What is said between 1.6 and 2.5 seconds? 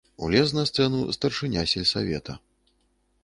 сельсавета.